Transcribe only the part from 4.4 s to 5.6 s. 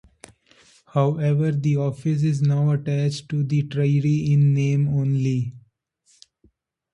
name only.